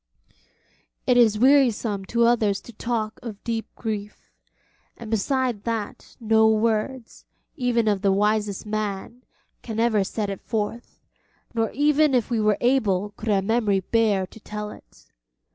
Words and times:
It 1.05 1.15
is 1.15 1.37
wearisome 1.37 2.05
to 2.05 2.25
others 2.25 2.59
to 2.61 2.73
talk 2.73 3.19
of 3.21 3.43
deep 3.43 3.67
grief, 3.75 4.31
and 4.97 5.11
beside 5.11 5.63
that 5.65 6.17
no 6.19 6.49
words, 6.49 7.27
even 7.55 7.87
of 7.87 8.01
the 8.01 8.11
wisest 8.11 8.65
man, 8.65 9.21
can 9.61 9.79
ever 9.79 10.03
set 10.03 10.31
it 10.31 10.41
forth, 10.41 11.03
nor 11.53 11.69
even 11.73 12.15
if 12.15 12.31
we 12.31 12.41
were 12.41 12.57
able 12.61 13.11
could 13.11 13.29
our 13.29 13.43
memory 13.43 13.81
bear 13.81 14.25
to 14.25 14.39
tell 14.39 14.71
it. 14.71 15.05